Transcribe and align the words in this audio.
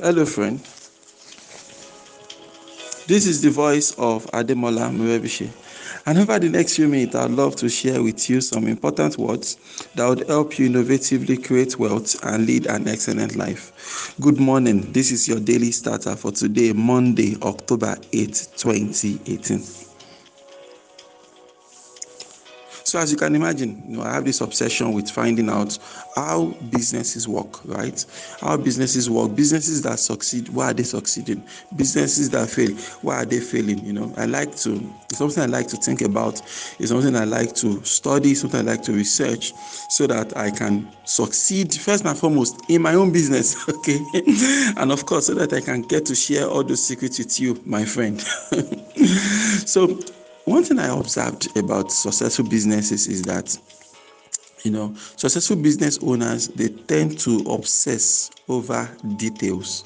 Hello, 0.00 0.24
friend. 0.24 0.60
This 3.08 3.26
is 3.26 3.42
the 3.42 3.50
voice 3.50 3.90
of 3.98 4.26
Ademola 4.26 4.92
Morebise. 4.92 5.50
And 6.06 6.18
over 6.18 6.38
the 6.38 6.48
next 6.48 6.76
few 6.76 6.86
minutes, 6.86 7.16
I'd 7.16 7.32
love 7.32 7.56
to 7.56 7.68
share 7.68 8.00
with 8.00 8.30
you 8.30 8.40
some 8.40 8.68
important 8.68 9.18
words 9.18 9.56
that 9.96 10.08
would 10.08 10.28
help 10.28 10.56
you 10.56 10.70
innovatively 10.70 11.44
create 11.44 11.80
wealth 11.80 12.14
and 12.24 12.46
lead 12.46 12.66
an 12.66 12.86
excellent 12.86 13.34
life. 13.34 14.14
Good 14.20 14.38
morning. 14.38 14.92
This 14.92 15.10
is 15.10 15.26
your 15.26 15.40
daily 15.40 15.72
starter 15.72 16.14
for 16.14 16.30
today, 16.30 16.72
Monday, 16.72 17.36
October 17.42 17.96
8, 18.12 18.48
2018. 18.56 19.87
So 22.88 22.98
as 22.98 23.10
you 23.12 23.18
can 23.18 23.34
imagine, 23.34 23.82
you 23.86 23.98
know, 23.98 24.02
I 24.02 24.14
have 24.14 24.24
this 24.24 24.40
obsession 24.40 24.94
with 24.94 25.10
finding 25.10 25.50
out 25.50 25.78
how 26.16 26.46
businesses 26.70 27.28
work, 27.28 27.62
right? 27.66 28.02
How 28.40 28.56
businesses 28.56 29.10
work. 29.10 29.36
Businesses 29.36 29.82
that 29.82 29.98
succeed, 29.98 30.48
why 30.48 30.70
are 30.70 30.72
they 30.72 30.84
succeeding? 30.84 31.42
Businesses 31.76 32.30
that 32.30 32.48
fail, 32.48 32.70
why 33.02 33.16
are 33.16 33.24
they 33.26 33.40
failing? 33.40 33.84
You 33.84 33.92
know, 33.92 34.14
I 34.16 34.24
like 34.24 34.56
to 34.60 34.80
it's 35.10 35.18
something 35.18 35.42
I 35.42 35.46
like 35.46 35.68
to 35.68 35.76
think 35.76 36.00
about. 36.00 36.40
It's 36.78 36.88
something 36.88 37.14
I 37.14 37.24
like 37.24 37.54
to 37.56 37.84
study, 37.84 38.34
something 38.34 38.60
I 38.60 38.72
like 38.72 38.82
to 38.84 38.92
research, 38.92 39.52
so 39.90 40.06
that 40.06 40.34
I 40.34 40.50
can 40.50 40.90
succeed 41.04 41.74
first 41.74 42.06
and 42.06 42.16
foremost 42.16 42.70
in 42.70 42.80
my 42.80 42.94
own 42.94 43.12
business, 43.12 43.68
okay? 43.68 44.00
and 44.78 44.90
of 44.92 45.04
course, 45.04 45.26
so 45.26 45.34
that 45.34 45.52
I 45.52 45.60
can 45.60 45.82
get 45.82 46.06
to 46.06 46.14
share 46.14 46.48
all 46.48 46.64
those 46.64 46.82
secrets 46.82 47.18
with 47.18 47.38
you, 47.38 47.60
my 47.66 47.84
friend. 47.84 48.18
so 49.66 49.98
one 50.48 50.64
thing 50.64 50.78
I 50.78 50.88
observed 50.96 51.56
about 51.56 51.92
successful 51.92 52.46
businesses 52.46 53.06
is 53.06 53.22
that 53.22 53.56
you 54.64 54.70
know 54.70 54.94
successful 55.16 55.56
business 55.56 55.98
owners 56.02 56.48
they 56.48 56.68
tend 56.68 57.18
to 57.20 57.44
obsess 57.48 58.30
over 58.48 58.88
details 59.16 59.84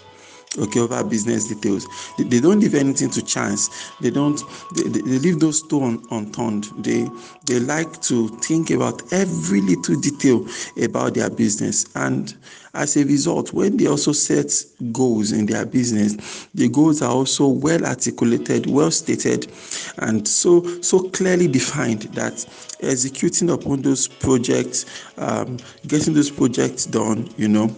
okay 0.58 0.81
over 0.81 1.03
business 1.05 1.48
details. 1.48 1.86
They, 2.19 2.25
they 2.25 2.41
don't 2.41 2.61
leave 2.61 2.75
anything 2.75 3.11
to 3.11 3.22
chance. 3.22 3.91
They 4.00 4.11
don't 4.11 4.41
they, 4.75 4.83
they, 4.84 5.19
leave 5.19 5.41
those 5.41 5.61
stones 5.61 6.06
unturned. 6.11 6.64
They 6.78 7.09
they 7.47 7.61
like 7.61 8.00
to 8.03 8.28
think 8.39 8.70
about 8.70 9.03
every 9.12 9.61
little 9.61 10.00
detail 10.00 10.47
about 10.83 11.14
their 11.14 11.31
business. 11.31 11.86
And 11.94 12.34
as 12.75 12.97
a 12.97 13.05
result 13.05 13.53
when 13.53 13.77
they 13.77 13.86
also 13.86 14.12
set 14.12 14.50
goals 14.92 15.33
in 15.33 15.44
their 15.44 15.67
business 15.67 16.47
the 16.55 16.69
goals 16.69 17.03
are 17.03 17.11
also 17.11 17.47
well 17.47 17.84
articulated 17.84 18.66
well 18.66 18.91
stated 18.91 19.53
and 19.98 20.27
so 20.27 20.64
so 20.81 21.11
clearly 21.11 21.47
defined 21.47 22.03
that 22.14 22.47
executing 22.81 23.50
upon 23.50 23.83
those 23.83 24.09
projects 24.09 24.87
um, 25.19 25.59
getting 25.87 26.14
those 26.14 26.31
projects 26.31 26.87
done 26.87 27.28
you 27.37 27.48
know 27.48 27.75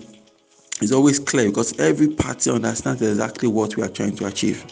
is 0.80 0.92
always 0.92 1.19
clear 1.19 1.48
because 1.48 1.78
every 1.78 2.08
party 2.08 2.50
understands 2.50 3.03
exactly 3.03 3.48
what 3.48 3.77
we 3.77 3.83
are 3.83 3.89
trying 3.89 4.17
to 4.17 4.27
achieve. 4.27 4.64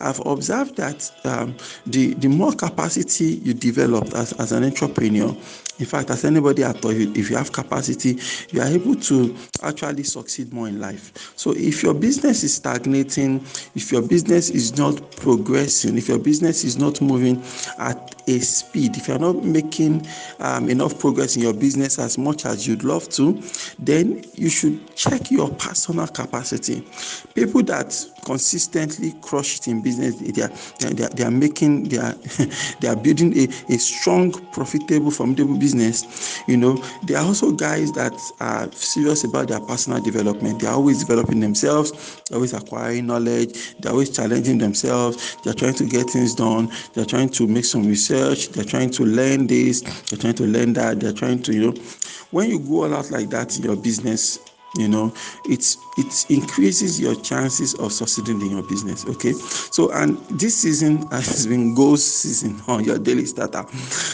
I've 0.00 0.20
observed 0.26 0.76
that 0.76 1.10
um, 1.24 1.56
the, 1.86 2.14
the 2.14 2.28
more 2.28 2.52
capacity 2.52 3.40
you 3.42 3.54
develop 3.54 4.12
as, 4.14 4.32
as 4.34 4.52
an 4.52 4.64
entrepreneur, 4.64 5.34
in 5.78 5.86
fact, 5.86 6.10
as 6.10 6.24
anybody 6.24 6.62
at 6.62 6.84
all, 6.84 6.92
if 6.92 7.30
you 7.30 7.36
have 7.36 7.50
capacity, 7.52 8.18
you 8.50 8.60
are 8.60 8.68
able 8.68 8.94
to 8.94 9.34
actually 9.62 10.04
succeed 10.04 10.52
more 10.52 10.68
in 10.68 10.80
life. 10.80 11.32
So, 11.36 11.52
if 11.52 11.82
your 11.82 11.94
business 11.94 12.44
is 12.44 12.54
stagnating, 12.54 13.40
if 13.74 13.90
your 13.90 14.02
business 14.02 14.50
is 14.50 14.76
not 14.78 15.10
progressing, 15.16 15.98
if 15.98 16.08
your 16.08 16.18
business 16.18 16.62
is 16.62 16.78
not 16.78 17.00
moving 17.00 17.42
at 17.78 18.13
a 18.26 18.38
speed, 18.40 18.96
if 18.96 19.08
you're 19.08 19.18
not 19.18 19.44
making 19.44 20.06
um, 20.40 20.68
enough 20.68 20.98
progress 20.98 21.36
in 21.36 21.42
your 21.42 21.54
business 21.54 21.98
as 21.98 22.18
much 22.18 22.46
as 22.46 22.66
you'd 22.66 22.84
love 22.84 23.08
to, 23.10 23.40
then 23.78 24.24
you 24.34 24.48
should 24.48 24.94
check 24.96 25.30
your 25.30 25.50
personal 25.50 26.06
capacity. 26.06 26.86
People 27.34 27.62
that 27.64 27.94
consistently 28.24 29.14
crush 29.22 29.58
it 29.58 29.68
in 29.68 29.82
business, 29.82 30.16
they 30.16 30.42
are, 30.42 30.48
they 30.80 31.04
are, 31.04 31.08
they 31.10 31.24
are 31.24 31.30
making, 31.30 31.84
they 31.84 31.98
are, 31.98 32.14
they 32.80 32.88
are 32.88 32.96
building 32.96 33.36
a, 33.38 33.44
a 33.72 33.78
strong, 33.78 34.32
profitable, 34.52 35.10
formidable 35.10 35.58
business, 35.58 36.42
you 36.48 36.56
know, 36.56 36.76
there 37.04 37.18
are 37.18 37.24
also 37.24 37.52
guys 37.52 37.92
that 37.92 38.12
are 38.40 38.70
serious 38.72 39.24
about 39.24 39.48
their 39.48 39.60
personal 39.60 40.00
development. 40.00 40.60
They 40.60 40.66
are 40.66 40.74
always 40.74 41.00
developing 41.00 41.40
themselves, 41.40 42.22
always 42.32 42.52
acquiring 42.52 43.06
knowledge, 43.06 43.76
they're 43.80 43.92
always 43.92 44.10
challenging 44.10 44.58
themselves, 44.58 45.36
they're 45.44 45.54
trying 45.54 45.74
to 45.74 45.84
get 45.84 46.10
things 46.10 46.34
done, 46.34 46.70
they're 46.94 47.04
trying 47.04 47.28
to 47.30 47.46
make 47.46 47.64
some 47.64 47.86
research, 47.86 48.13
they're 48.14 48.64
trying 48.64 48.90
to 48.90 49.04
learn 49.04 49.46
this, 49.46 49.80
they're 49.80 50.18
trying 50.18 50.34
to 50.34 50.44
learn 50.44 50.72
that, 50.74 51.00
they're 51.00 51.12
trying 51.12 51.42
to, 51.42 51.52
you 51.52 51.70
know, 51.70 51.82
when 52.30 52.50
you 52.50 52.58
go 52.58 52.84
all 52.84 52.94
out 52.94 53.10
like 53.10 53.30
that 53.30 53.56
in 53.56 53.62
your 53.62 53.76
business, 53.76 54.38
you 54.76 54.88
know 54.88 55.14
it's 55.44 55.76
it 55.96 56.30
increases 56.30 57.00
your 57.00 57.14
chances 57.14 57.74
of 57.74 57.92
succeeding 57.92 58.40
in 58.40 58.50
your 58.50 58.62
business 58.62 59.06
okay? 59.06 59.32
So 59.32 59.90
and 59.92 60.18
this 60.28 60.56
season 60.56 61.06
has 61.10 61.46
been 61.46 61.74
goals 61.74 62.04
season 62.04 62.60
on 62.68 62.84
your 62.84 62.98
daily 62.98 63.26
starter. 63.26 63.64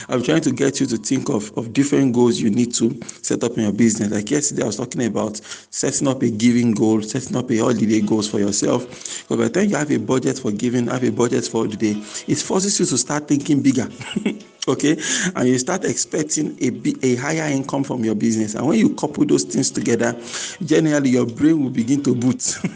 I'm 0.09 0.23
trying 0.23 0.43
to 0.43 0.53
get 0.53 0.81
you 0.81 0.87
to 0.87 0.97
think 0.97 1.29
of 1.29 1.57
of 1.57 1.73
different 1.73 2.15
goals 2.15 2.41
you 2.41 2.51
need 2.51 2.75
to 2.75 2.99
set 3.23 3.45
up 3.45 3.57
in 3.57 3.65
your 3.65 3.73
business. 3.73 4.11
Like 4.11 4.31
yesterday 4.31 4.63
i 4.63 4.67
was 4.67 4.77
talking 4.77 5.05
about 5.05 5.37
setting 5.71 6.09
up 6.09 6.23
a 6.23 6.31
giving 6.31 6.73
goal 6.73 7.03
setting 7.03 7.37
up 7.37 7.51
a 7.51 7.57
holiday 7.59 8.01
goals 8.01 8.29
for 8.29 8.39
yourself. 8.39 8.87
Because 9.23 9.37
by 9.37 9.45
the 9.45 9.51
time 9.51 9.71
you 9.71 9.77
have 9.77 9.91
a 9.91 9.99
budget 9.99 10.39
for 10.39 10.53
giving 10.53 10.87
have 10.89 11.05
a 11.05 11.11
budget 11.11 11.47
for 11.47 11.67
the 11.67 11.77
day 11.77 11.93
it 12.27 12.39
forces 12.39 12.79
you 12.79 12.87
to 12.87 12.99
start 12.99 13.29
thinking 13.29 13.63
bigger 13.63 13.89
okay? 14.69 14.97
And 15.35 15.49
you 15.49 15.59
start 15.59 15.85
expecting 15.85 16.57
a, 16.61 17.07
a 17.07 17.17
higher 17.17 17.51
income 17.51 17.85
from 17.85 18.05
your 18.05 18.15
business. 18.15 18.55
And 18.55 18.67
when 18.67 18.79
you 18.79 18.95
couple 18.95 19.25
those 19.25 19.45
things 19.45 19.71
together 19.71 20.19
generally 20.65 21.11
your 21.11 21.27
brain 21.27 21.63
will 21.63 21.70
begin 21.71 22.03
to 22.05 22.15
boot. 22.15 22.59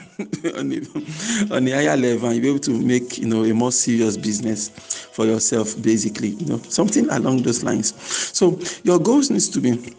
On, 0.57 0.73
a, 0.73 1.55
on 1.55 1.67
a 1.67 1.71
higher 1.73 1.97
level 1.97 2.29
and 2.29 2.37
you'll 2.37 2.43
be 2.43 2.49
able 2.49 2.59
to 2.61 2.71
make 2.71 3.19
you 3.19 3.27
know 3.27 3.43
a 3.45 3.53
more 3.53 3.73
serious 3.73 4.17
business 4.17 4.69
for 4.69 5.27
yourself 5.27 5.75
basically 5.83 6.29
you 6.29 6.47
know 6.47 6.59
something 6.69 7.09
along 7.11 7.43
those 7.43 7.65
lines. 7.65 7.95
So 8.37 8.59
your 8.85 9.01
goals 9.01 9.29
needs 9.31 9.49
to 9.49 9.61
be 9.61 9.95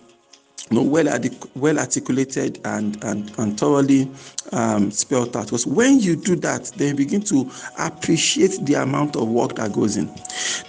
you 0.71 0.77
know, 0.77 0.83
well, 0.83 1.19
well 1.55 1.77
articulated 1.79 2.59
and, 2.65 3.03
and, 3.03 3.31
and 3.37 3.59
thoroughly 3.59 4.09
um, 4.51 4.89
spelled 4.89 5.35
out. 5.37 5.45
Because 5.45 5.67
when 5.67 5.99
you 5.99 6.15
do 6.15 6.35
that, 6.37 6.71
then 6.75 6.89
you 6.89 6.95
begin 6.95 7.21
to 7.23 7.49
appreciate 7.77 8.65
the 8.65 8.73
amount 8.75 9.15
of 9.15 9.27
work 9.27 9.55
that 9.57 9.73
goes 9.73 9.95
in. 9.95 10.07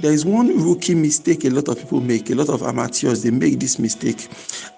There 0.01 0.12
is 0.12 0.27
one 0.27 0.49
rookie 0.62 0.95
mistake 0.95 1.45
a 1.45 1.51
lot 1.51 1.69
of 1.69 1.79
people 1.79 2.03
make, 2.03 2.29
a 2.29 2.35
lot 2.35 2.51
of 2.51 2.62
amateurs, 2.62 3.23
they 3.23 3.31
make 3.31 3.59
this 3.59 3.79
mistake. 3.79 4.29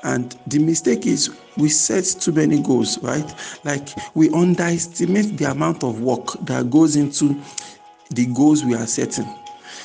And 0.04 0.38
the 0.46 0.60
mistake 0.60 1.04
is 1.04 1.30
we 1.56 1.68
set 1.68 2.04
too 2.04 2.32
many 2.32 2.62
goals, 2.62 2.98
right? 3.02 3.34
Like 3.64 3.88
we 4.14 4.30
underestimate 4.30 5.36
the 5.36 5.50
amount 5.50 5.82
of 5.82 6.00
work 6.00 6.34
that 6.42 6.70
goes 6.70 6.94
into 6.94 7.40
the 8.10 8.26
goals 8.26 8.64
we 8.64 8.74
are 8.74 8.86
setting 8.86 9.26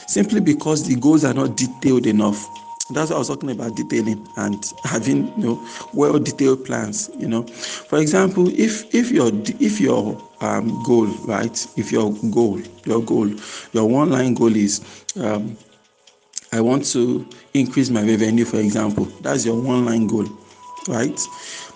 simply 0.07 0.39
because 0.39 0.87
the 0.87 0.95
goals 0.95 1.25
are 1.25 1.33
not 1.33 1.57
detailed 1.57 2.05
enough 2.05 2.47
that's 2.89 3.09
what 3.09 3.15
I 3.15 3.19
was 3.19 3.27
talking 3.29 3.51
about 3.51 3.75
detailing 3.75 4.27
and 4.35 4.73
having 4.83 5.27
you 5.39 5.45
know 5.45 5.67
well 5.93 6.19
detailed 6.19 6.65
plans. 6.65 7.09
You 7.17 7.27
know, 7.27 7.43
for 7.43 7.99
example, 7.99 8.47
if 8.49 8.93
if 8.93 9.09
your 9.11 9.31
if 9.59 9.79
your 9.79 10.21
um, 10.41 10.83
goal 10.83 11.07
right, 11.25 11.67
if 11.77 11.91
your 11.91 12.11
goal 12.31 12.59
your 12.85 13.01
goal 13.01 13.29
your 13.71 13.87
one 13.87 14.09
line 14.09 14.33
goal 14.33 14.53
is 14.55 14.81
um, 15.15 15.57
I 16.51 16.61
want 16.61 16.85
to 16.91 17.27
increase 17.53 17.89
my 17.89 18.03
revenue, 18.03 18.45
for 18.45 18.57
example, 18.59 19.05
that's 19.21 19.45
your 19.45 19.59
one 19.59 19.85
line 19.85 20.05
goal, 20.07 20.27
right? 20.87 21.19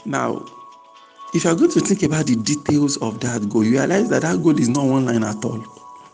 Now, 0.05 0.45
if 1.33 1.45
you're 1.45 1.55
going 1.55 1.71
to 1.71 1.79
think 1.79 2.03
about 2.03 2.27
the 2.27 2.35
details 2.35 2.97
of 2.97 3.19
that 3.21 3.49
goal, 3.49 3.63
you 3.63 3.71
realize 3.71 4.09
that 4.09 4.23
that 4.23 4.43
goal 4.43 4.59
is 4.59 4.69
not 4.69 4.85
one 4.85 5.05
line 5.05 5.23
at 5.23 5.43
all 5.43 5.63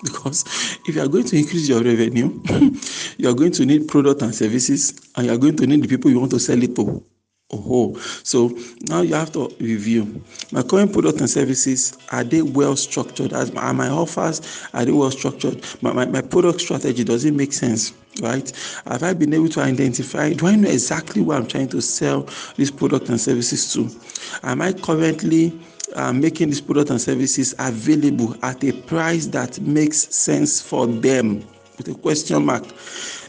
because 0.07 0.43
if 0.87 0.95
you 0.95 1.01
are 1.01 1.07
going 1.07 1.23
to 1.23 1.37
increase 1.37 1.67
your 1.69 1.81
revenue 1.81 2.41
you 3.17 3.29
are 3.29 3.33
going 3.33 3.51
to 3.51 3.65
need 3.65 3.87
product 3.87 4.21
and 4.21 4.35
services 4.35 5.09
and 5.15 5.27
you 5.27 5.33
are 5.33 5.37
going 5.37 5.55
to 5.55 5.65
need 5.65 5.81
the 5.81 5.87
people 5.87 6.11
you 6.11 6.19
want 6.19 6.31
to 6.31 6.39
sell 6.39 6.61
it 6.61 6.75
to. 6.75 7.03
Oh 7.51 7.95
so 8.23 8.57
now 8.89 9.01
you 9.01 9.13
have 9.13 9.31
to 9.33 9.47
review. 9.59 10.23
My 10.51 10.63
current 10.63 10.91
product 10.91 11.19
and 11.19 11.29
services 11.29 11.95
are 12.11 12.23
they 12.23 12.41
well 12.41 12.75
structured? 12.75 13.31
As 13.31 13.51
are 13.51 13.73
my 13.73 13.89
offers 13.89 14.41
are 14.73 14.85
they 14.85 14.91
well 14.91 15.11
structured? 15.11 15.63
My, 15.81 15.93
my, 15.93 16.05
my 16.05 16.21
product 16.21 16.61
strategy 16.61 17.03
does 17.03 17.25
it 17.25 17.33
make 17.33 17.53
sense? 17.53 17.93
Right? 18.21 18.51
Have 18.87 19.03
i 19.03 19.13
been 19.13 19.33
able 19.33 19.49
to 19.49 19.61
identify 19.61 20.33
do 20.33 20.47
i 20.47 20.55
know 20.55 20.69
exactly 20.69 21.21
what 21.21 21.37
i'm 21.37 21.47
trying 21.47 21.69
to 21.69 21.81
sell 21.81 22.27
this 22.57 22.71
product 22.71 23.09
and 23.09 23.19
services 23.19 23.71
to? 23.73 23.89
Am 24.43 24.61
i 24.61 24.73
currently 24.73 25.59
uh, 25.95 26.13
making 26.13 26.49
these 26.49 26.61
products 26.61 26.91
and 26.91 27.01
services 27.01 27.55
available 27.59 28.35
at 28.43 28.63
a 28.63 28.71
price 28.71 29.27
that 29.27 29.59
makes 29.61 30.13
sense 30.15 30.61
for 30.61 30.87
them 30.87 31.45
with 31.77 31.87
a 31.87 31.95
question 31.95 32.45
mark. 32.45 32.63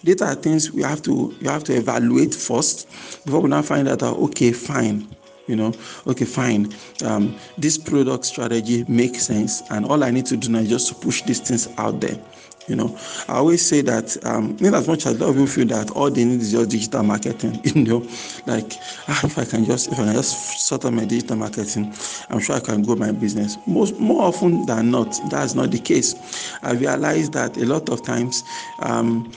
These 0.02 0.22
are 0.22 0.34
things 0.34 0.70
we 0.72 0.82
have 0.82 1.02
to 1.02 1.34
you 1.40 1.48
have 1.48 1.64
to 1.64 1.74
evaluate 1.74 2.34
first 2.34 2.88
before 3.24 3.40
we 3.40 3.48
now 3.48 3.62
find 3.62 3.88
out 3.88 4.02
okay 4.02 4.52
fine 4.52 5.08
you 5.46 5.56
know 5.56 5.72
okay 6.06 6.24
fine. 6.24 6.72
Um, 7.04 7.36
this 7.58 7.78
product 7.78 8.24
strategy 8.24 8.84
makes 8.88 9.22
sense 9.22 9.62
and 9.70 9.84
all 9.86 10.02
i 10.04 10.10
need 10.10 10.26
to 10.26 10.36
do 10.36 10.48
now 10.48 10.58
is 10.60 10.68
just 10.68 10.88
to 10.88 10.94
push 10.94 11.22
these 11.22 11.40
things 11.40 11.68
out 11.78 12.00
there 12.00 12.18
You 12.66 12.76
know, 12.76 12.98
I 13.28 13.34
always 13.34 13.66
say 13.66 13.82
that 13.82 14.16
um, 14.24 14.56
in 14.60 14.74
as 14.74 14.88
much 14.88 15.04
as 15.06 15.20
a 15.20 15.24
lot 15.24 15.36
of 15.36 15.50
feel 15.50 15.66
that 15.66 15.90
all 15.90 16.10
they 16.10 16.24
need 16.24 16.40
is 16.40 16.52
just 16.52 16.70
digital 16.70 17.02
marketing, 17.02 17.60
you 17.64 17.84
know, 17.84 17.98
like 18.46 18.72
ah, 19.08 19.20
if 19.24 19.38
I 19.38 19.44
can 19.44 19.66
just 19.66 19.92
if 19.92 19.98
I 19.98 20.04
can 20.04 20.14
just 20.14 20.66
sort 20.66 20.84
out 20.86 20.94
my 20.94 21.04
digital 21.04 21.36
marketing, 21.36 21.92
I'm 22.30 22.40
sure 22.40 22.56
I 22.56 22.60
can 22.60 22.82
grow 22.82 22.96
my 22.96 23.12
business. 23.12 23.58
Most 23.66 23.98
more 24.00 24.22
often 24.22 24.64
than 24.64 24.90
not, 24.90 25.14
that's 25.30 25.54
not 25.54 25.72
the 25.72 25.78
case. 25.78 26.14
I 26.62 26.72
realize 26.72 27.28
that 27.30 27.56
a 27.58 27.66
lot 27.66 27.90
of 27.90 28.02
times 28.02 28.42
um, 28.78 29.30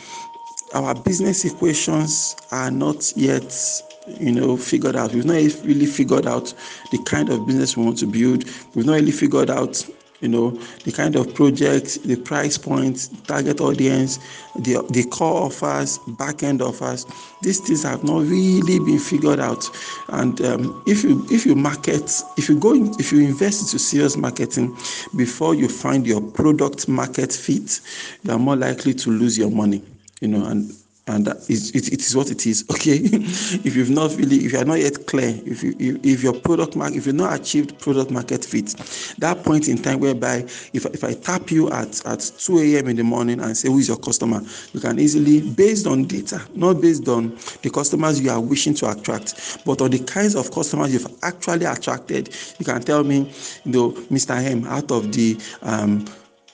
our 0.74 0.96
business 0.96 1.44
equations 1.44 2.36
are 2.52 2.72
not 2.72 3.12
yet 3.18 3.54
you 4.08 4.32
know 4.32 4.56
figured 4.56 4.96
out 4.96 5.14
we've 5.14 5.26
not 5.26 5.36
really 5.66 5.86
figured 5.86 6.26
out 6.26 6.54
the 6.92 6.98
kind 7.04 7.30
of 7.30 7.46
business 7.46 7.76
we 7.76 7.84
want 7.84 7.98
to 7.98 8.08
build 8.08 8.46
we've 8.74 8.86
not 8.86 8.94
really 8.94 9.12
figured 9.12 9.50
out 9.50 9.86
you 10.22 10.28
know 10.28 10.50
the 10.84 10.92
kind 10.92 11.16
of 11.16 11.34
project 11.34 12.02
the 12.04 12.16
price 12.16 12.58
point 12.58 13.10
target 13.28 13.62
audience 13.62 14.20
the 14.56 14.84
the 14.90 15.04
core 15.06 15.44
offers 15.44 16.00
back 16.18 16.44
end 16.44 16.62
offers 16.62 17.06
these 17.42 17.60
things 17.60 17.84
have 17.84 18.04
not 18.04 18.22
really 18.24 18.80
been 18.80 19.00
figured 19.00 19.40
out. 19.40 19.70
And 20.10 20.42
um, 20.42 20.84
if 20.88 21.04
you 21.04 21.26
if 21.30 21.46
you 21.46 21.56
market 21.56 22.12
if 22.36 22.50
you 22.50 22.60
go 22.60 22.74
in, 22.74 22.90
if 23.00 23.12
you 23.12 23.20
invest 23.22 23.62
into 23.62 23.80
serious 23.80 24.18
marketing 24.18 24.76
before 25.16 25.54
you 25.54 25.68
find 25.70 26.06
your 26.08 26.22
product 26.22 26.88
market 26.88 27.32
fit 27.32 27.80
you 28.24 28.32
are 28.32 28.40
more 28.40 28.56
likely 28.56 28.94
to 28.94 29.10
lose 29.12 29.38
your 29.38 29.52
money 29.52 29.84
you 30.22 30.28
know 30.28 30.46
and 30.48 30.72
and 31.08 31.28
is 31.48 31.72
it, 31.72 31.94
it 31.94 32.02
is 32.02 32.16
what 32.16 32.30
it 32.30 32.46
is 32.46 32.66
okay? 32.72 32.96
If 32.98 33.76
you've 33.76 33.90
not 33.90 34.16
really 34.16 34.38
if 34.46 34.52
you 34.54 34.60
are 34.60 34.66
not 34.66 34.80
yet 34.80 35.06
clear 35.08 35.40
if 35.46 35.64
you 35.64 36.00
if, 36.04 36.24
your 36.24 36.34
product 36.34 36.76
market 36.76 36.98
if 36.98 37.06
you've 37.06 37.16
not 37.16 37.40
achieved 37.40 37.80
product 37.80 38.12
market 38.12 38.44
fit 38.44 38.76
that 39.20 39.44
point 39.44 39.68
in 39.68 39.78
time 39.78 40.00
whereby 40.00 40.38
if, 40.74 40.86
if 40.86 41.04
i 41.04 41.14
tap 41.14 41.52
you 41.52 41.70
at 41.72 42.06
at 42.06 42.20
2 42.20 42.60
a.m 42.60 42.88
in 42.90 42.96
the 42.96 43.04
morning 43.04 43.40
and 43.40 43.56
say 43.58 43.70
who 43.70 43.80
is 43.80 43.88
your 43.88 43.98
customer? 43.98 44.42
You 44.74 44.80
can 44.80 45.00
easily 45.00 45.42
based 45.42 45.88
on 45.88 46.06
data 46.06 46.42
not 46.54 46.82
based 46.82 47.08
on 47.08 47.38
the 47.62 47.70
customers 47.70 48.22
you 48.22 48.30
are 48.30 48.42
wishing 48.42 48.74
to 48.76 48.90
attract 48.90 49.64
but 49.66 49.82
on 49.82 49.92
the 49.92 50.00
kinds 50.00 50.36
of 50.36 50.52
customers 50.52 50.94
you've 50.94 51.08
actually 51.24 51.66
attracted 51.66 52.36
you 52.60 52.66
can 52.66 52.82
tell 52.82 53.04
me 53.04 53.32
you 53.64 53.72
know 53.72 53.92
mr 54.12 54.36
m 54.36 54.66
out 54.68 54.92
of 54.92 55.12
the 55.14 55.38
um 55.62 56.06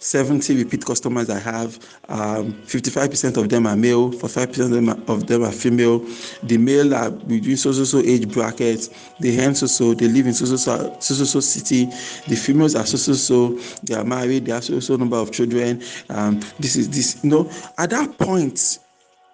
70 0.04 0.58
repeat 0.58 0.86
customers 0.86 1.30
I 1.30 1.40
have, 1.40 1.80
um, 2.10 2.54
55% 2.66 3.38
of 3.38 3.48
them 3.48 3.66
are 3.66 3.76
male, 3.78 4.12
45% 4.12 4.66
of 4.66 4.70
them 4.72 4.90
are, 4.90 5.00
of 5.08 5.28
them 5.28 5.44
are 5.44 5.52
female. 5.52 6.00
The 6.44 6.58
male 6.58 6.94
are 6.94 7.10
between 7.10 7.56
so 7.56 7.72
so 7.72 7.86
so 7.86 8.00
age 8.00 8.30
brackets. 8.30 8.90
The 9.22 9.34
hen 9.34 9.56
so 9.56 9.66
so 9.66 9.94
they 9.94 10.10
live 10.10 10.28
in 10.28 10.34
so 10.34 10.46
so 10.46 10.58
so 10.58 10.98
so 11.00 11.14
so, 11.14 11.24
so 11.24 11.40
city. 11.40 11.86
The 12.28 12.36
females 12.36 12.76
are 12.76 12.86
so 12.86 12.98
so 12.98 13.14
so 13.14 13.60
they 13.84 13.96
are 13.96 14.04
married. 14.04 14.46
They 14.46 14.52
have 14.52 14.66
so 14.66 14.80
so 14.82 14.98
number 14.98 15.18
of 15.18 15.32
children. 15.32 15.82
Um, 16.10 16.42
this 16.60 16.76
is 16.76 16.90
this. 16.90 17.24
You 17.24 17.30
know, 17.30 17.52
at 17.78 17.92
that 17.92 18.18
point, 18.18 18.80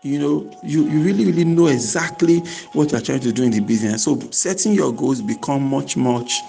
you 0.04 0.20
know 0.20 0.60
you, 0.64 0.88
you 0.88 1.02
really 1.02 1.26
really 1.26 1.44
know 1.44 1.68
exactly 1.68 2.40
what 2.74 2.92
you're 2.92 3.02
trying 3.02 3.20
to 3.20 3.34
do 3.34 3.44
in 3.44 3.52
the 3.52 3.60
business 3.60 4.06
so 4.06 4.18
setting 4.32 4.74
your 4.74 4.94
goals 4.94 5.22
become 5.22 5.62
much 5.62 5.98
much 5.98 6.40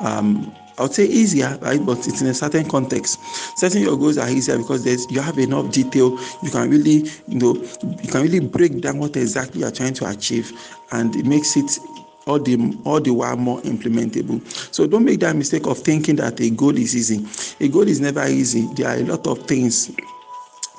um, 0.00 0.54
I 0.80 0.84
would 0.84 0.94
say 0.94 1.04
easier, 1.04 1.58
ah, 1.60 1.66
right? 1.66 1.84
But 1.84 1.98
it's 2.08 2.22
in 2.22 2.28
a 2.28 2.32
certain 2.32 2.66
context. 2.66 3.20
Setting 3.58 3.82
your 3.82 3.98
goals 3.98 4.16
are 4.16 4.30
easier 4.30 4.56
because 4.56 4.82
there's 4.82 5.10
you 5.10 5.20
have 5.20 5.38
enough 5.38 5.70
detail. 5.70 6.18
You 6.42 6.50
can 6.50 6.70
really, 6.70 7.06
you 7.28 7.38
know, 7.38 7.54
you 8.02 8.08
can 8.10 8.22
really 8.22 8.40
break 8.40 8.80
down 8.80 8.98
what 8.98 9.14
exactly 9.14 9.60
you're 9.60 9.70
trying 9.70 9.92
to 9.94 10.08
achieve, 10.08 10.50
and 10.92 11.14
it 11.16 11.26
makes 11.26 11.54
it 11.54 11.78
all 12.26 12.38
the 12.38 12.56
all 12.86 12.98
the 12.98 13.10
while 13.12 13.36
more 13.36 13.60
implementable. 13.60 14.40
So 14.74 14.86
don't 14.86 15.04
make 15.04 15.20
that 15.20 15.36
mistake 15.36 15.66
of 15.66 15.76
thinking 15.76 16.16
that 16.16 16.40
a 16.40 16.48
goal 16.48 16.74
is 16.78 16.96
easy. 16.96 17.26
A 17.62 17.68
goal 17.68 17.86
is 17.86 18.00
never 18.00 18.26
easy. 18.26 18.66
There 18.74 18.88
are 18.88 18.96
a 18.96 19.04
lot 19.04 19.26
of 19.26 19.46
things 19.46 19.90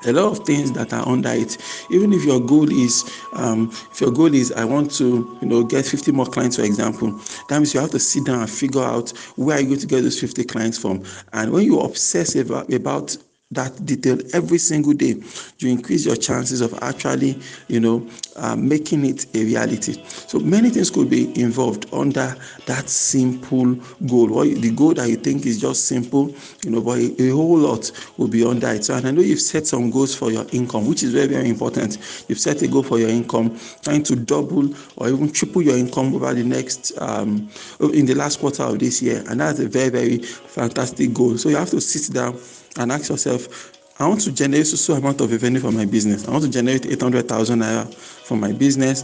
a 0.06 0.13
lot 0.13 0.31
of 0.38 0.45
things 0.45 0.71
that 0.74 0.94
are 0.94 1.07
under 1.07 1.30
it. 1.31 1.57
Even 1.89 2.13
if 2.13 2.24
your 2.24 2.39
goal 2.39 2.71
is 2.71 3.09
um, 3.33 3.69
if 3.92 4.01
your 4.01 4.12
goal 4.12 4.33
is 4.33 4.51
i 4.53 4.65
want 4.65 4.92
to 4.92 5.38
you 5.42 5.48
know 5.48 5.63
get 5.63 5.86
50 5.86 6.12
more 6.12 6.25
clients 6.25 6.56
for 6.57 6.63
example 6.63 7.12
that 7.50 7.57
means 7.57 7.74
you 7.74 7.80
have 7.80 7.92
to 7.92 8.00
sit 8.00 8.25
down 8.25 8.39
and 8.42 8.50
figure 8.50 8.83
out 8.83 9.12
where 9.36 9.57
are 9.57 9.62
you 9.62 9.68
going 9.68 9.80
to 9.80 9.88
get 9.88 10.01
those 10.01 10.19
50 10.19 10.44
clients 10.45 10.77
from. 10.77 11.03
And 11.33 11.51
when 11.51 11.65
you 11.65 11.80
obsess 11.80 12.36
about, 12.36 12.71
about 12.71 13.18
that 13.51 13.86
detail 13.86 14.18
every 14.33 14.57
single 14.57 14.94
day 14.94 15.15
you 15.59 15.69
increase 15.69 16.06
your 16.06 16.15
chances 16.15 16.62
of 16.62 16.74
actually 16.81 17.39
you 17.68 17.80
know 17.80 18.07
uh, 18.38 18.56
making 18.56 19.06
it 19.06 19.25
a 19.36 19.44
reality. 19.44 20.01
So 20.06 20.39
many 20.39 20.69
things 20.69 20.89
could 20.89 21.09
be 21.09 21.38
involved 21.39 21.94
under 21.94 22.36
that 22.65 22.89
simple 22.89 23.75
goal. 24.07 24.27
What 24.27 24.45
the 24.62 24.71
goal 24.71 24.94
that 24.94 25.09
you 25.09 25.18
think 25.18 25.45
is 25.45 25.59
just 25.59 25.86
simple 25.86 26.33
you 26.63 26.71
know 26.71 26.81
but 26.81 27.00
a, 27.00 27.24
a 27.24 27.30
whole 27.31 27.57
lot 27.57 27.92
will 28.18 28.30
be 28.30 28.45
under 28.45 28.69
it. 28.69 28.86
So 28.86 28.95
and 28.95 29.07
i 29.07 29.12
know 29.12 29.21
you've 29.21 29.42
set 29.42 29.68
some 29.68 29.92
goals 29.92 30.15
for 30.15 30.31
your 30.31 30.45
income 30.51 30.88
which 30.88 31.04
is 31.04 31.12
very 31.12 31.27
very 31.27 31.50
important. 31.50 31.97
You've 32.30 32.39
set 32.39 32.62
a 32.62 32.68
goal 32.68 32.83
for 32.83 33.00
your 33.00 33.09
income 33.09 33.59
trying 33.81 34.04
to 34.04 34.15
double 34.15 34.74
or 34.95 35.09
even 35.09 35.31
triple 35.31 35.62
your 35.62 35.77
income 35.77 36.15
over 36.15 36.33
the 36.33 36.44
next 36.44 36.94
um, 37.00 37.50
in 37.94 38.06
the 38.06 38.15
last 38.15 38.39
quarter 38.39 38.63
of 38.63 38.80
this 38.80 39.01
year 39.01 39.24
and 39.27 39.42
that's 39.42 39.59
a 39.59 39.68
very 39.68 39.89
very 39.89 40.18
fantastic 40.19 41.13
goal. 41.13 41.38
So 41.38 41.50
you 41.50 41.57
have 41.57 41.69
to 41.71 41.81
sit 41.81 42.13
down 42.13 42.39
and 42.77 42.91
ask 42.91 43.09
yourself, 43.09 43.73
I 44.00 44.07
want 44.07 44.21
to 44.21 44.31
generate 44.31 44.68
so 44.68 44.94
amount 44.94 45.21
of 45.21 45.31
revenue 45.31 45.59
for 45.59 45.71
my 45.71 45.85
business. 45.85 46.27
I 46.27 46.31
want 46.31 46.44
to 46.44 46.50
generate 46.50 46.85
800,000 46.85 47.59
naira 47.59 47.94
for 47.94 48.35
my 48.35 48.51
business. 48.51 49.03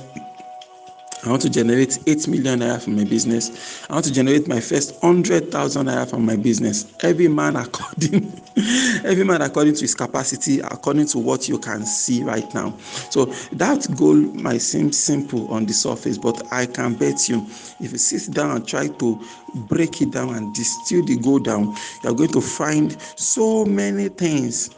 I 1.27 1.29
want 1.31 1.41
to 1.41 1.49
generate 1.49 1.99
8 2.07 2.27
million 2.29 2.59
naira 2.61 2.81
from 2.81 2.95
my 2.95 3.03
business. 3.03 3.85
I 3.89 3.93
want 3.93 4.05
to 4.05 4.13
generate 4.13 4.47
my 4.47 4.61
first 4.61 4.93
100,000 5.03 5.85
naira 5.85 6.09
from 6.09 6.25
my 6.25 6.37
business. 6.37 6.93
Every 7.03 7.27
man 7.27 7.57
according 7.57 8.31
every 9.03 9.25
man 9.25 9.41
according 9.41 9.75
to 9.75 9.81
his 9.81 9.93
capacity, 9.93 10.61
according 10.61 11.07
to 11.07 11.19
what 11.19 11.49
you 11.49 11.59
can 11.59 11.85
see 11.85 12.23
right 12.23 12.51
now. 12.53 12.77
So 13.09 13.25
that 13.51 13.87
goal 13.97 14.15
might 14.15 14.61
seem 14.61 14.93
simple 14.93 15.51
on 15.53 15.65
the 15.65 15.73
surface, 15.73 16.17
but 16.17 16.41
I 16.51 16.65
can 16.65 16.93
bet 16.95 17.27
you 17.27 17.45
if 17.81 17.91
you 17.91 17.97
sit 17.97 18.33
down 18.33 18.51
and 18.51 18.65
try 18.65 18.87
to 18.87 19.21
break 19.67 20.01
it 20.01 20.11
down 20.11 20.33
and 20.33 20.55
distill 20.55 21.03
the 21.03 21.17
goal 21.17 21.39
down, 21.39 21.75
you're 22.03 22.15
going 22.15 22.31
to 22.31 22.41
find 22.41 22.95
so 23.17 23.65
many 23.65 24.07
things 24.07 24.69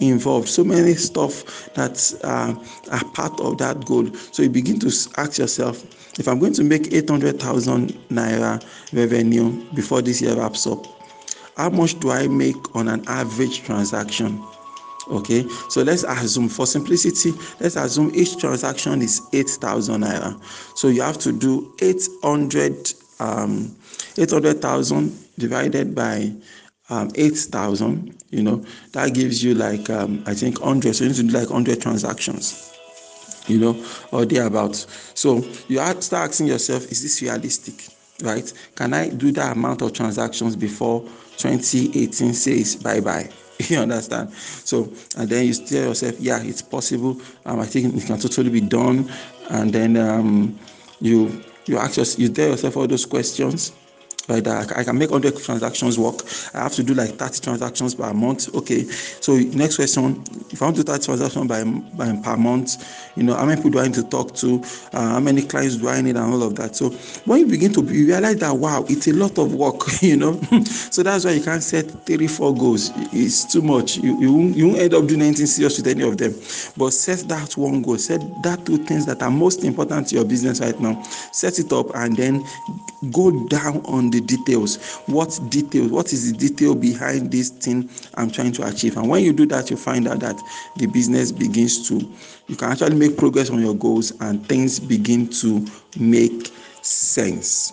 involved, 0.00 0.48
so 0.48 0.64
many 0.64 0.94
stuff 0.94 1.72
that 1.74 2.14
uh, 2.24 2.54
are 2.90 3.04
part 3.12 3.38
of 3.40 3.58
that 3.58 3.84
goal. 3.84 4.06
So 4.32 4.42
you 4.42 4.50
begin 4.50 4.78
to 4.80 4.86
ask 5.16 5.38
yourself, 5.38 5.84
if 6.18 6.28
I'm 6.28 6.38
going 6.38 6.52
to 6.54 6.64
make 6.64 6.92
800,000 6.92 7.90
naira 8.10 8.64
revenue 8.92 9.64
before 9.74 10.02
this 10.02 10.20
year 10.20 10.36
wraps 10.36 10.66
up, 10.66 10.86
how 11.56 11.70
much 11.70 11.98
do 12.00 12.10
I 12.10 12.28
make 12.28 12.76
on 12.76 12.88
an 12.88 13.04
average 13.08 13.62
transaction? 13.62 14.42
Okay, 15.10 15.46
so 15.70 15.82
let's 15.82 16.04
assume 16.04 16.48
for 16.48 16.66
simplicity, 16.66 17.32
let's 17.60 17.76
assume 17.76 18.12
each 18.14 18.36
transaction 18.36 19.00
is 19.00 19.22
8,000 19.32 20.02
naira. 20.02 20.40
So 20.76 20.88
you 20.88 21.02
have 21.02 21.18
to 21.18 21.32
do 21.32 21.74
800 21.80 22.92
um, 23.20 23.74
800,000 24.16 25.12
divided 25.38 25.94
by 25.94 26.32
um, 26.90 27.10
8,000, 27.14 28.16
you 28.30 28.42
know, 28.42 28.64
that 28.92 29.14
gives 29.14 29.42
you 29.42 29.54
like, 29.54 29.88
um, 29.90 30.22
I 30.26 30.34
think 30.34 30.60
100. 30.60 30.94
So 30.94 31.04
you 31.04 31.10
need 31.10 31.16
to 31.16 31.22
do 31.24 31.30
like 31.30 31.50
100 31.50 31.80
transactions, 31.80 32.72
you 33.48 33.58
know, 33.58 33.84
or 34.12 34.24
thereabouts. 34.24 34.86
So 35.14 35.38
you 35.68 35.78
start 36.00 36.30
asking 36.30 36.46
yourself, 36.46 36.90
is 36.90 37.02
this 37.02 37.22
realistic, 37.22 37.88
right? 38.22 38.52
Can 38.74 38.94
I 38.94 39.08
do 39.08 39.32
that 39.32 39.56
amount 39.56 39.82
of 39.82 39.92
transactions 39.92 40.56
before 40.56 41.02
2018 41.36 42.34
says 42.34 42.76
bye 42.76 43.00
bye? 43.00 43.30
you 43.58 43.78
understand? 43.78 44.32
So, 44.32 44.92
and 45.16 45.28
then 45.28 45.46
you 45.46 45.54
tell 45.54 45.88
yourself, 45.88 46.20
yeah, 46.20 46.40
it's 46.42 46.62
possible. 46.62 47.20
Um, 47.44 47.60
I 47.60 47.66
think 47.66 47.94
it 47.94 48.06
can 48.06 48.18
totally 48.18 48.50
be 48.50 48.60
done. 48.60 49.10
And 49.50 49.72
then 49.72 49.96
um, 49.96 50.58
you 51.00 51.42
you 51.66 51.76
ask 51.78 51.96
yourself, 51.96 52.18
you 52.18 52.28
tell 52.28 52.50
yourself 52.50 52.76
all 52.76 52.86
those 52.86 53.04
questions 53.04 53.72
like 54.28 54.44
that. 54.44 54.76
I 54.76 54.84
can 54.84 54.98
make 54.98 55.10
100 55.10 55.42
transactions 55.42 55.98
work. 55.98 56.22
I 56.54 56.60
have 56.60 56.74
to 56.74 56.82
do 56.82 56.94
like 56.94 57.10
30 57.16 57.40
transactions 57.40 57.94
per 57.94 58.12
month. 58.12 58.54
Okay. 58.54 58.84
So 59.20 59.36
next 59.36 59.76
question, 59.76 60.22
if 60.50 60.60
I 60.62 60.66
want 60.66 60.76
to 60.76 60.84
do 60.84 60.92
30 60.92 61.04
transactions 61.04 61.48
by, 61.48 61.64
by 61.64 62.20
per 62.22 62.36
month, 62.36 62.84
you 63.16 63.22
know, 63.22 63.34
how 63.34 63.46
many 63.46 63.56
people 63.56 63.70
do 63.70 63.80
I 63.80 63.84
need 63.84 63.94
to 63.94 64.04
talk 64.04 64.34
to? 64.36 64.62
Uh, 64.92 65.08
how 65.10 65.20
many 65.20 65.42
clients 65.42 65.76
do 65.76 65.88
I 65.88 66.00
need 66.00 66.16
and 66.16 66.32
all 66.32 66.42
of 66.42 66.54
that. 66.56 66.76
So 66.76 66.90
when 67.24 67.40
you 67.40 67.46
begin 67.46 67.72
to 67.74 67.82
realize 67.82 68.36
that 68.36 68.52
wow, 68.56 68.84
it's 68.88 69.08
a 69.08 69.12
lot 69.12 69.38
of 69.38 69.54
work, 69.54 69.80
you 70.02 70.16
know. 70.16 70.40
so 70.64 71.02
that's 71.02 71.24
why 71.24 71.32
you 71.32 71.42
can't 71.42 71.62
set 71.62 71.86
three, 72.06 72.26
four 72.26 72.54
goals. 72.54 72.90
It's 73.12 73.50
too 73.50 73.62
much. 73.62 73.96
You, 73.96 74.20
you, 74.20 74.32
won't, 74.32 74.56
you 74.56 74.68
won't 74.68 74.78
end 74.80 74.94
up 74.94 75.06
doing 75.06 75.22
anything 75.22 75.46
serious 75.46 75.78
with 75.78 75.86
any 75.86 76.02
of 76.02 76.18
them. 76.18 76.34
But 76.76 76.90
set 76.90 77.28
that 77.28 77.56
one 77.56 77.82
goal. 77.82 77.98
Set 77.98 78.20
that 78.42 78.64
two 78.66 78.78
things 78.84 79.06
that 79.06 79.22
are 79.22 79.30
most 79.30 79.64
important 79.64 80.08
to 80.08 80.16
your 80.16 80.24
business 80.24 80.60
right 80.60 80.78
now. 80.78 81.02
Set 81.32 81.58
it 81.58 81.72
up 81.72 81.94
and 81.94 82.16
then 82.16 82.44
go 83.10 83.46
down 83.46 83.84
on 83.86 84.10
the 84.10 84.17
the 84.20 84.26
details. 84.26 84.98
What 85.06 85.38
details 85.48 85.90
what 85.90 86.12
is 86.12 86.32
the 86.32 86.38
detail 86.38 86.74
behind 86.74 87.30
this 87.30 87.50
thing 87.50 87.88
i'm 88.14 88.30
trying 88.30 88.52
to 88.52 88.66
achieve? 88.66 88.96
And 88.96 89.08
when 89.08 89.22
you 89.24 89.32
do 89.32 89.46
that 89.46 89.70
you 89.70 89.76
find 89.76 90.08
out 90.08 90.20
that 90.20 90.40
the 90.76 90.86
business 90.86 91.32
begins 91.32 91.88
to 91.88 92.00
you 92.48 92.56
can 92.56 92.72
actually 92.72 92.96
make 92.96 93.16
progress 93.16 93.50
on 93.50 93.60
your 93.60 93.74
goals 93.74 94.12
and 94.20 94.46
things 94.46 94.80
begin 94.80 95.28
to 95.28 95.64
make 95.98 96.50
sense. 96.82 97.72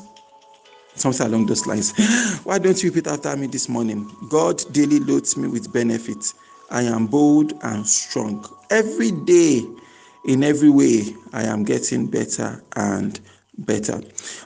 Something 0.96 1.28
along 1.28 1.48
those 1.48 1.66
lines. 1.66 1.94
Why 2.44 2.58
don't 2.60 2.82
you 2.82 2.90
repeat 2.90 3.08
after 3.08 3.36
me 3.36 3.48
this 3.48 3.68
morning? 3.68 4.10
God 4.30 4.64
daily 4.72 5.00
loads 5.00 5.36
me 5.36 5.48
with 5.48 5.72
benefits. 5.74 6.34
I 6.72 6.84
am 6.84 7.08
bold 7.08 7.54
and 7.64 7.86
strong. 7.86 8.46
Every 8.70 9.12
day, 9.12 9.66
in 10.26 10.44
every 10.44 10.70
way, 10.70 11.16
I 11.34 11.44
am 11.44 11.64
getting 11.64 12.08
better 12.08 12.64
and 12.76 13.20
better. 13.58 14.02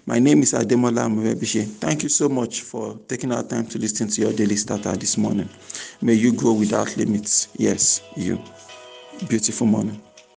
My 0.05 0.19
name 0.19 0.41
is 0.41 0.53
Ademola 0.53 1.09
Morebise. 1.09 1.65
Thank 1.65 2.03
you 2.03 2.09
so 2.09 2.29
much 2.29 2.61
for 2.61 2.97
taking 3.07 3.31
our 3.31 3.43
time 3.43 3.67
to 3.67 3.77
listen 3.77 4.07
to 4.09 4.21
your 4.21 4.33
daily 4.33 4.55
starter 4.55 4.95
this 4.95 5.17
morning. 5.17 5.49
May 6.01 6.13
you 6.13 6.33
grow 6.33 6.53
without 6.53 6.95
limits. 6.97 7.47
Yes, 7.57 8.01
you. 8.15 8.39
Beautiful 9.27 9.67
morning. 9.67 10.01